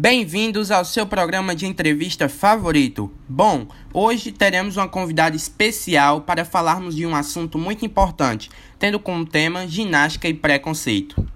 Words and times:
Bem-vindos 0.00 0.70
ao 0.70 0.84
seu 0.84 1.04
programa 1.08 1.56
de 1.56 1.66
entrevista 1.66 2.28
favorito. 2.28 3.12
Bom, 3.28 3.66
hoje 3.92 4.30
teremos 4.30 4.76
uma 4.76 4.88
convidada 4.88 5.34
especial 5.34 6.20
para 6.20 6.44
falarmos 6.44 6.94
de 6.94 7.04
um 7.04 7.16
assunto 7.16 7.58
muito 7.58 7.84
importante, 7.84 8.48
tendo 8.78 9.00
como 9.00 9.26
tema 9.26 9.66
ginástica 9.66 10.28
e 10.28 10.34
preconceito. 10.34 11.26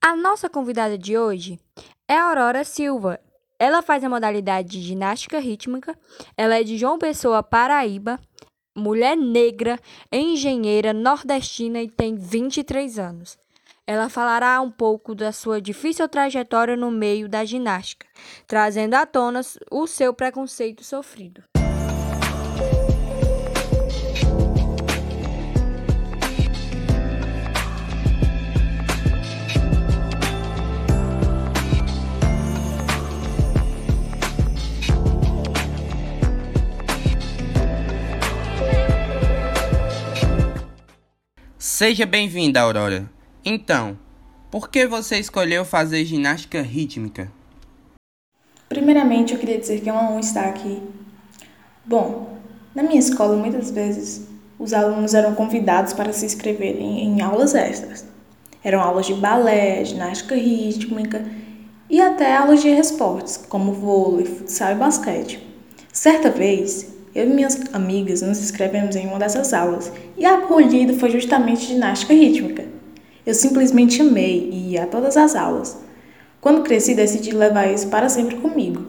A 0.00 0.16
nossa 0.16 0.48
convidada 0.48 0.96
de 0.96 1.18
hoje 1.18 1.60
é 2.08 2.16
Aurora 2.16 2.64
Silva. 2.64 3.20
Ela 3.58 3.82
faz 3.82 4.02
a 4.02 4.08
modalidade 4.08 4.70
de 4.70 4.80
ginástica 4.80 5.38
rítmica. 5.38 5.94
Ela 6.34 6.58
é 6.58 6.62
de 6.62 6.78
João 6.78 6.98
Pessoa, 6.98 7.42
Paraíba, 7.42 8.18
mulher 8.74 9.18
negra, 9.18 9.78
engenheira 10.10 10.94
nordestina 10.94 11.82
e 11.82 11.90
tem 11.90 12.16
23 12.16 12.98
anos. 12.98 13.36
Ela 13.88 14.08
falará 14.08 14.60
um 14.60 14.70
pouco 14.70 15.14
da 15.14 15.30
sua 15.30 15.62
difícil 15.62 16.08
trajetória 16.08 16.76
no 16.76 16.90
meio 16.90 17.28
da 17.28 17.44
ginástica, 17.44 18.04
trazendo 18.44 18.94
à 18.94 19.06
tona 19.06 19.42
o 19.70 19.86
seu 19.86 20.12
preconceito 20.12 20.82
sofrido. 20.82 21.44
Seja 41.56 42.04
bem-vinda, 42.04 42.62
Aurora. 42.62 43.15
Então, 43.48 43.96
por 44.50 44.68
que 44.68 44.88
você 44.88 45.20
escolheu 45.20 45.64
fazer 45.64 46.04
ginástica 46.04 46.60
rítmica? 46.62 47.30
Primeiramente, 48.68 49.32
eu 49.32 49.38
queria 49.38 49.56
dizer 49.56 49.80
que 49.80 49.88
é 49.88 49.92
uma 49.92 50.10
honra 50.10 50.18
estar 50.18 50.46
aqui. 50.46 50.82
Bom, 51.84 52.38
na 52.74 52.82
minha 52.82 52.98
escola, 52.98 53.36
muitas 53.36 53.70
vezes, 53.70 54.26
os 54.58 54.72
alunos 54.72 55.14
eram 55.14 55.36
convidados 55.36 55.92
para 55.92 56.12
se 56.12 56.26
inscreverem 56.26 57.04
em 57.04 57.20
aulas 57.20 57.54
extras. 57.54 58.04
Eram 58.64 58.80
aulas 58.80 59.06
de 59.06 59.14
balé, 59.14 59.84
ginástica 59.84 60.34
rítmica 60.34 61.24
e 61.88 62.00
até 62.00 62.36
aulas 62.36 62.60
de 62.60 62.68
esportes, 62.68 63.36
como 63.36 63.72
vôlei, 63.72 64.26
futsal 64.26 64.72
e 64.72 64.74
basquete. 64.74 65.40
Certa 65.92 66.32
vez, 66.32 66.96
eu 67.14 67.30
e 67.30 67.32
minhas 67.32 67.72
amigas 67.72 68.22
nos 68.22 68.40
inscrevemos 68.40 68.96
em 68.96 69.06
uma 69.06 69.20
dessas 69.20 69.52
aulas 69.52 69.92
e 70.18 70.26
a 70.26 70.38
acolhida 70.38 70.94
foi 70.94 71.10
justamente 71.10 71.66
ginástica 71.66 72.12
rítmica. 72.12 72.75
Eu 73.26 73.34
simplesmente 73.34 74.00
amei 74.00 74.48
e 74.52 74.70
ia 74.70 74.84
a 74.84 74.86
todas 74.86 75.16
as 75.16 75.34
aulas. 75.34 75.76
Quando 76.40 76.62
cresci, 76.62 76.94
decidi 76.94 77.32
levar 77.32 77.66
isso 77.66 77.88
para 77.88 78.08
sempre 78.08 78.36
comigo. 78.36 78.86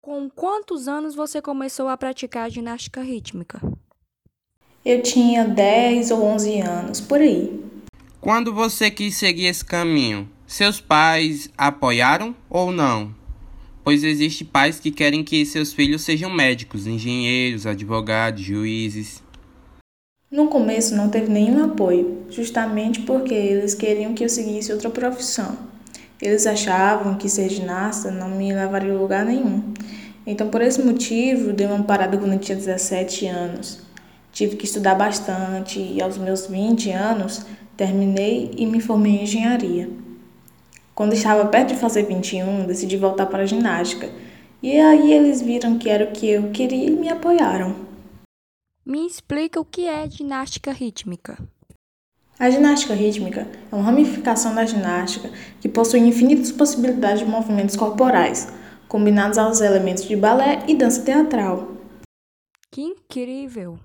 Com 0.00 0.30
quantos 0.30 0.86
anos 0.86 1.16
você 1.16 1.42
começou 1.42 1.88
a 1.88 1.96
praticar 1.96 2.48
ginástica 2.48 3.02
rítmica? 3.02 3.60
Eu 4.84 5.02
tinha 5.02 5.44
10 5.44 6.12
ou 6.12 6.22
11 6.22 6.60
anos, 6.60 7.00
por 7.00 7.20
aí. 7.20 7.60
Quando 8.20 8.54
você 8.54 8.88
quis 8.88 9.16
seguir 9.16 9.46
esse 9.46 9.64
caminho, 9.64 10.28
seus 10.46 10.80
pais 10.80 11.50
apoiaram 11.58 12.36
ou 12.48 12.70
não? 12.70 13.12
Pois 13.82 14.04
existem 14.04 14.46
pais 14.46 14.78
que 14.78 14.92
querem 14.92 15.24
que 15.24 15.44
seus 15.44 15.72
filhos 15.72 16.02
sejam 16.02 16.30
médicos, 16.30 16.86
engenheiros, 16.86 17.66
advogados, 17.66 18.42
juízes. 18.42 19.22
No 20.28 20.48
começo 20.48 20.96
não 20.96 21.08
teve 21.08 21.30
nenhum 21.30 21.62
apoio, 21.62 22.24
justamente 22.28 23.02
porque 23.02 23.32
eles 23.32 23.74
queriam 23.74 24.12
que 24.12 24.24
eu 24.24 24.28
seguisse 24.28 24.72
outra 24.72 24.90
profissão. 24.90 25.56
Eles 26.20 26.48
achavam 26.48 27.14
que 27.14 27.28
ser 27.28 27.48
ginasta 27.48 28.10
não 28.10 28.30
me 28.30 28.52
levaria 28.52 28.92
a 28.92 28.96
lugar 28.96 29.24
nenhum. 29.24 29.72
Então, 30.26 30.48
por 30.48 30.60
esse 30.62 30.82
motivo, 30.82 31.52
dei 31.52 31.68
uma 31.68 31.84
parada 31.84 32.18
quando 32.18 32.32
eu 32.32 32.40
tinha 32.40 32.56
17 32.56 33.24
anos. 33.28 33.78
Tive 34.32 34.56
que 34.56 34.64
estudar 34.64 34.96
bastante 34.96 35.78
e, 35.78 36.02
aos 36.02 36.18
meus 36.18 36.48
20 36.48 36.90
anos, 36.90 37.46
terminei 37.76 38.50
e 38.56 38.66
me 38.66 38.80
formei 38.80 39.18
em 39.18 39.22
engenharia. 39.22 39.88
Quando 40.92 41.12
estava 41.12 41.46
perto 41.46 41.68
de 41.68 41.76
fazer 41.76 42.02
21, 42.02 42.66
decidi 42.66 42.96
voltar 42.96 43.26
para 43.26 43.44
a 43.44 43.46
ginástica. 43.46 44.10
E 44.60 44.76
aí 44.76 45.12
eles 45.12 45.40
viram 45.40 45.78
que 45.78 45.88
era 45.88 46.02
o 46.02 46.10
que 46.10 46.28
eu 46.28 46.50
queria 46.50 46.88
e 46.88 46.90
me 46.90 47.08
apoiaram. 47.08 47.85
Me 48.88 49.04
explica 49.04 49.58
o 49.58 49.64
que 49.64 49.88
é 49.88 50.08
ginástica 50.08 50.70
rítmica. 50.70 51.36
A 52.38 52.48
ginástica 52.48 52.94
rítmica 52.94 53.44
é 53.72 53.74
uma 53.74 53.82
ramificação 53.82 54.54
da 54.54 54.64
ginástica 54.64 55.28
que 55.60 55.68
possui 55.68 55.98
infinitas 55.98 56.52
possibilidades 56.52 57.18
de 57.18 57.24
movimentos 57.24 57.74
corporais, 57.74 58.46
combinados 58.86 59.38
aos 59.38 59.60
elementos 59.60 60.04
de 60.04 60.14
balé 60.14 60.62
e 60.68 60.74
dança 60.76 61.02
teatral. 61.02 61.72
Que 62.70 62.80
incrível! 62.80 63.76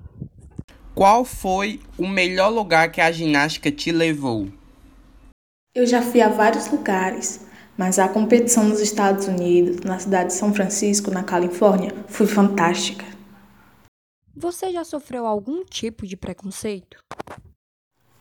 Qual 0.94 1.26
foi 1.26 1.80
o 1.98 2.08
melhor 2.08 2.50
lugar 2.50 2.92
que 2.92 3.02
a 3.02 3.12
ginástica 3.12 3.72
te 3.72 3.92
levou? 3.92 4.50
Eu 5.74 5.88
já 5.88 6.04
fui 6.04 6.22
a 6.22 6.30
vários 6.30 6.70
lugares, 6.70 7.44
mas 7.76 7.98
a 7.98 8.08
competição 8.08 8.66
nos 8.66 8.80
Estados 8.80 9.28
Unidos, 9.28 9.80
na 9.80 9.98
cidade 9.98 10.28
de 10.28 10.36
São 10.36 10.54
Francisco, 10.54 11.10
na 11.10 11.24
Califórnia, 11.24 11.92
foi 12.08 12.28
fantástica. 12.28 13.11
Você 14.36 14.72
já 14.72 14.84
sofreu 14.84 15.26
algum 15.26 15.66
tipo 15.66 16.08
de 16.08 16.16
preconceito? 16.16 17.04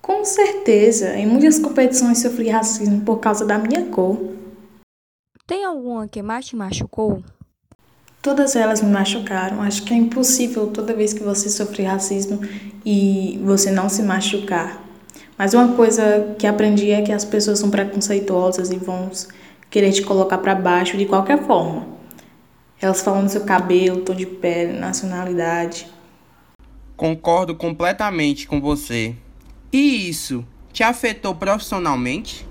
Com 0.03 0.25
certeza, 0.25 1.15
em 1.17 1.27
muitas 1.27 1.59
competições 1.59 2.19
sofri 2.19 2.49
racismo 2.49 3.03
por 3.03 3.19
causa 3.19 3.45
da 3.45 3.59
minha 3.59 3.87
cor. 3.87 4.19
Tem 5.47 5.65
alguma 5.65 6.09
que 6.09 6.21
mais 6.21 6.47
te 6.47 6.57
machucou? 6.57 7.23
Todas 8.21 8.57
elas 8.57 8.83
me 8.83 8.91
machucaram. 8.91 9.63
Acho 9.63 9.85
que 9.85 9.95
é 9.95 9.97
impossível 9.97 10.67
toda 10.67 10.95
vez 10.95 11.13
que 11.13 11.23
você 11.23 11.49
sofrer 11.49 11.85
racismo 11.85 12.41
e 12.85 13.41
você 13.45 13.71
não 13.71 13.89
se 13.89 14.03
machucar. 14.03 14.83
Mas 15.39 15.55
uma 15.55 15.75
coisa 15.75 16.35
que 16.39 16.47
aprendi 16.47 16.91
é 16.91 17.03
que 17.03 17.13
as 17.13 17.25
pessoas 17.25 17.61
são 17.61 17.71
preconceituosas 17.71 18.71
e 18.71 18.77
vão 18.77 19.11
querer 19.71 19.93
te 19.93 20.03
colocar 20.03 20.39
para 20.39 20.55
baixo 20.55 20.97
de 20.97 21.07
qualquer 21.07 21.47
forma. 21.47 21.87
Elas 22.81 23.01
falam 23.01 23.25
do 23.25 23.31
seu 23.31 23.45
cabelo, 23.45 24.03
tom 24.03 24.15
de 24.15 24.27
pele, 24.27 24.79
nacionalidade. 24.79 25.87
Concordo 27.01 27.57
completamente 27.57 28.47
com 28.47 28.61
você. 28.61 29.17
E 29.73 30.07
isso 30.07 30.47
te 30.71 30.83
afetou 30.83 31.35
profissionalmente? 31.35 32.47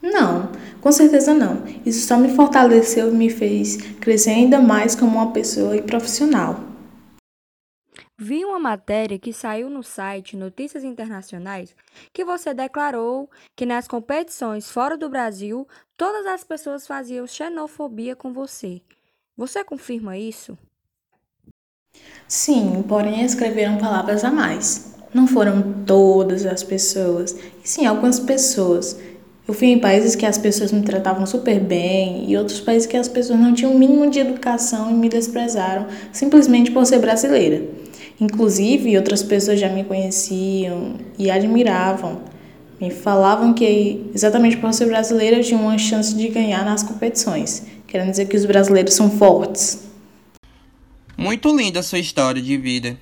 Não, 0.00 0.50
com 0.80 0.90
certeza 0.90 1.34
não. 1.34 1.62
Isso 1.84 2.06
só 2.06 2.16
me 2.16 2.34
fortaleceu 2.34 3.12
e 3.12 3.14
me 3.14 3.28
fez 3.28 3.76
crescer 4.00 4.30
ainda 4.30 4.58
mais 4.58 4.94
como 4.94 5.18
uma 5.18 5.32
pessoa 5.32 5.76
e 5.76 5.82
profissional. 5.82 6.58
Vi 8.16 8.42
uma 8.42 8.58
matéria 8.58 9.18
que 9.18 9.34
saiu 9.34 9.68
no 9.68 9.82
site 9.82 10.34
Notícias 10.34 10.82
Internacionais 10.82 11.76
que 12.14 12.24
você 12.24 12.54
declarou 12.54 13.28
que 13.54 13.66
nas 13.66 13.86
competições 13.86 14.70
fora 14.70 14.96
do 14.96 15.10
Brasil 15.10 15.68
todas 15.94 16.24
as 16.24 16.42
pessoas 16.42 16.86
faziam 16.86 17.26
xenofobia 17.26 18.16
com 18.16 18.32
você. 18.32 18.80
Você 19.36 19.62
confirma 19.62 20.16
isso? 20.16 20.56
Sim, 22.28 22.84
porém 22.88 23.24
escreveram 23.24 23.76
palavras 23.76 24.24
a 24.24 24.30
mais. 24.30 24.94
Não 25.14 25.26
foram 25.26 25.62
todas 25.86 26.44
as 26.44 26.62
pessoas, 26.62 27.36
e 27.64 27.68
sim 27.68 27.86
algumas 27.86 28.18
pessoas. 28.18 28.98
Eu 29.46 29.54
fui 29.54 29.68
em 29.68 29.78
países 29.78 30.16
que 30.16 30.26
as 30.26 30.36
pessoas 30.36 30.72
me 30.72 30.82
tratavam 30.82 31.24
super 31.24 31.60
bem 31.60 32.28
e 32.28 32.36
outros 32.36 32.60
países 32.60 32.86
que 32.86 32.96
as 32.96 33.06
pessoas 33.06 33.38
não 33.38 33.54
tinham 33.54 33.72
o 33.72 33.78
mínimo 33.78 34.10
de 34.10 34.18
educação 34.18 34.90
e 34.90 34.94
me 34.94 35.08
desprezaram 35.08 35.86
simplesmente 36.12 36.72
por 36.72 36.84
ser 36.84 36.98
brasileira. 36.98 37.62
Inclusive, 38.20 38.96
outras 38.96 39.22
pessoas 39.22 39.60
já 39.60 39.68
me 39.68 39.84
conheciam 39.84 40.94
e 41.16 41.30
admiravam. 41.30 42.18
Me 42.80 42.90
falavam 42.90 43.54
que 43.54 44.10
exatamente 44.12 44.56
por 44.56 44.72
ser 44.74 44.86
brasileira 44.86 45.36
eu 45.36 45.42
tinha 45.44 45.60
uma 45.60 45.78
chance 45.78 46.14
de 46.14 46.28
ganhar 46.28 46.64
nas 46.64 46.82
competições, 46.82 47.62
querendo 47.86 48.10
dizer 48.10 48.26
que 48.26 48.36
os 48.36 48.44
brasileiros 48.44 48.94
são 48.94 49.10
fortes. 49.10 49.86
Muito 51.18 51.56
linda 51.56 51.80
a 51.80 51.82
sua 51.82 51.98
história 51.98 52.42
de 52.42 52.58
vida. 52.58 52.98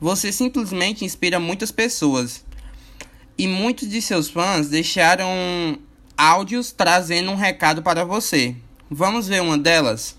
Você 0.00 0.32
simplesmente 0.32 1.04
inspira 1.04 1.38
muitas 1.38 1.70
pessoas. 1.70 2.42
E 3.36 3.46
muitos 3.46 3.88
de 3.88 4.00
seus 4.00 4.30
fãs 4.30 4.70
deixaram 4.70 5.78
áudios 6.16 6.72
trazendo 6.72 7.30
um 7.30 7.36
recado 7.36 7.82
para 7.82 8.06
você. 8.06 8.56
Vamos 8.90 9.28
ver 9.28 9.42
uma 9.42 9.58
delas? 9.58 10.16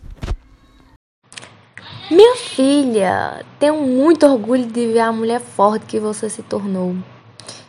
Minha 2.11 2.35
filha, 2.35 3.43
tenho 3.59 3.81
muito 3.81 4.27
orgulho 4.27 4.67
de 4.67 4.87
ver 4.87 4.99
a 4.99 5.11
mulher 5.11 5.41
forte 5.41 5.87
que 5.87 5.99
você 5.99 6.29
se 6.29 6.43
tornou. 6.43 6.95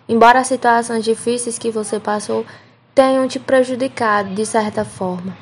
Embora 0.07 0.41
as 0.41 0.47
situações 0.47 1.05
difíceis 1.05 1.59
que 1.59 1.71
você 1.71 1.99
passou 1.99 2.45
tenham 2.95 3.27
te 3.27 3.39
prejudicado 3.39 4.35
de 4.35 4.45
certa 4.45 4.85
forma, 4.85 5.37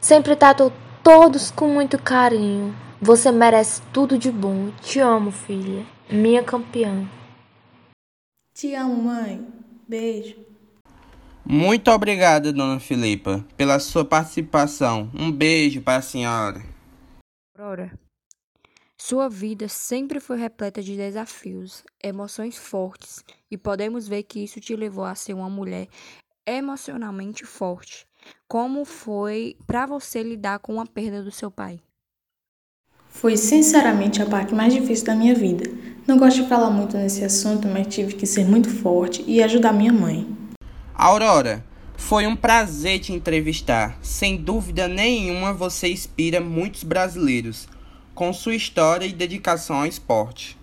sempre 0.00 0.36
tratou 0.36 0.72
todos 1.02 1.50
com 1.50 1.66
muito 1.66 1.98
carinho. 1.98 2.74
Você 3.02 3.32
merece 3.32 3.80
tudo 3.94 4.18
de 4.18 4.30
bom. 4.30 4.70
Te 4.82 5.00
amo, 5.00 5.30
filha. 5.30 5.86
Minha 6.10 6.44
campeã. 6.44 7.08
Te 8.52 8.74
amo, 8.74 9.04
mãe. 9.04 9.42
Beijo. 9.88 10.36
Muito 11.42 11.90
obrigada, 11.90 12.52
dona 12.52 12.78
Filipa, 12.78 13.42
pela 13.56 13.80
sua 13.80 14.04
participação. 14.04 15.10
Um 15.14 15.32
beijo 15.32 15.80
para 15.80 15.96
a 15.96 16.02
senhora. 16.02 16.62
Aurora, 17.56 17.98
sua 18.98 19.30
vida 19.30 19.66
sempre 19.66 20.20
foi 20.20 20.36
repleta 20.36 20.82
de 20.82 20.94
desafios, 20.94 21.82
emoções 22.04 22.58
fortes, 22.58 23.24
e 23.50 23.56
podemos 23.56 24.06
ver 24.06 24.24
que 24.24 24.44
isso 24.44 24.60
te 24.60 24.76
levou 24.76 25.04
a 25.04 25.14
ser 25.14 25.32
uma 25.32 25.48
mulher 25.48 25.88
emocionalmente 26.46 27.46
forte. 27.46 28.06
Como 28.46 28.84
foi 28.84 29.56
para 29.66 29.86
você 29.86 30.22
lidar 30.22 30.58
com 30.58 30.78
a 30.78 30.84
perda 30.84 31.22
do 31.22 31.30
seu 31.30 31.50
pai? 31.50 31.80
Foi 33.20 33.36
sinceramente 33.36 34.22
a 34.22 34.24
parte 34.24 34.54
mais 34.54 34.72
difícil 34.72 35.04
da 35.04 35.14
minha 35.14 35.34
vida. 35.34 35.70
Não 36.06 36.16
gosto 36.16 36.42
de 36.42 36.48
falar 36.48 36.70
muito 36.70 36.96
nesse 36.96 37.22
assunto, 37.22 37.68
mas 37.68 37.94
tive 37.94 38.14
que 38.14 38.24
ser 38.24 38.46
muito 38.46 38.70
forte 38.70 39.22
e 39.26 39.42
ajudar 39.42 39.74
minha 39.74 39.92
mãe. 39.92 40.26
Aurora, 40.94 41.62
foi 41.98 42.26
um 42.26 42.34
prazer 42.34 42.98
te 42.98 43.12
entrevistar. 43.12 43.98
Sem 44.00 44.38
dúvida 44.38 44.88
nenhuma, 44.88 45.52
você 45.52 45.88
inspira 45.88 46.40
muitos 46.40 46.82
brasileiros 46.82 47.68
com 48.14 48.32
sua 48.32 48.54
história 48.54 49.04
e 49.04 49.12
dedicação 49.12 49.80
ao 49.80 49.86
esporte. 49.86 50.58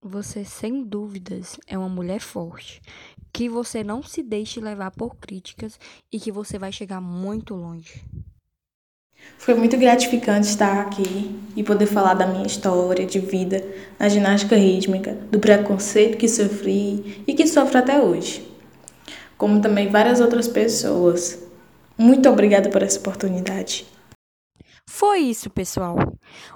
Você, 0.00 0.44
sem 0.44 0.84
dúvidas, 0.84 1.58
é 1.66 1.76
uma 1.76 1.88
mulher 1.88 2.20
forte. 2.20 2.80
Que 3.32 3.48
você 3.48 3.82
não 3.82 4.00
se 4.00 4.22
deixe 4.22 4.60
levar 4.60 4.92
por 4.92 5.16
críticas 5.16 5.76
e 6.12 6.20
que 6.20 6.30
você 6.30 6.56
vai 6.56 6.70
chegar 6.70 7.00
muito 7.00 7.56
longe. 7.56 8.04
Foi 9.38 9.54
muito 9.54 9.76
gratificante 9.78 10.46
estar 10.46 10.80
aqui 10.80 11.38
e 11.56 11.62
poder 11.62 11.86
falar 11.86 12.14
da 12.14 12.26
minha 12.26 12.46
história 12.46 13.06
de 13.06 13.18
vida 13.18 13.64
na 13.98 14.08
ginástica 14.08 14.56
rítmica, 14.56 15.16
do 15.30 15.38
preconceito 15.38 16.18
que 16.18 16.28
sofri 16.28 17.22
e 17.26 17.34
que 17.34 17.46
sofro 17.46 17.78
até 17.78 18.00
hoje 18.00 18.48
como 19.38 19.62
também 19.62 19.88
várias 19.88 20.20
outras 20.20 20.48
pessoas. 20.48 21.46
Muito 21.96 22.28
obrigada 22.28 22.68
por 22.68 22.82
essa 22.82 22.98
oportunidade. 22.98 23.86
Foi 24.86 25.20
isso, 25.20 25.48
pessoal. 25.48 25.96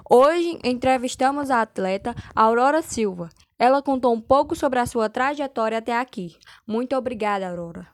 Hoje 0.09 0.59
entrevistamos 0.63 1.49
a 1.49 1.61
atleta 1.61 2.13
Aurora 2.35 2.81
Silva. 2.81 3.29
Ela 3.57 3.81
contou 3.81 4.13
um 4.13 4.19
pouco 4.19 4.55
sobre 4.55 4.79
a 4.79 4.85
sua 4.85 5.09
trajetória 5.09 5.77
até 5.77 5.97
aqui. 5.97 6.35
Muito 6.67 6.95
obrigada, 6.95 7.47
Aurora. 7.47 7.92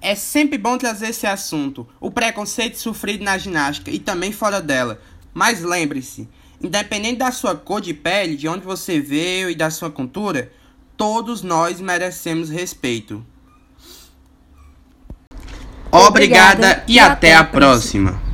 É 0.00 0.14
sempre 0.14 0.58
bom 0.58 0.76
trazer 0.78 1.08
esse 1.08 1.26
assunto, 1.26 1.86
o 2.00 2.10
preconceito 2.10 2.78
sofrido 2.78 3.24
na 3.24 3.38
ginástica 3.38 3.90
e 3.90 3.98
também 3.98 4.32
fora 4.32 4.60
dela. 4.60 5.00
Mas 5.32 5.62
lembre-se, 5.62 6.28
independente 6.60 7.18
da 7.18 7.30
sua 7.32 7.54
cor 7.54 7.80
de 7.80 7.92
pele, 7.92 8.36
de 8.36 8.48
onde 8.48 8.64
você 8.64 9.00
veio 9.00 9.50
e 9.50 9.54
da 9.54 9.70
sua 9.70 9.90
cultura, 9.90 10.52
todos 10.96 11.42
nós 11.42 11.80
merecemos 11.80 12.50
respeito. 12.50 13.24
Obrigada, 15.90 16.08
Obrigada 16.08 16.84
e, 16.88 16.98
até, 16.98 17.12
até 17.12 17.34
a 17.34 17.44
próxima. 17.44 18.12
próxima. 18.12 18.25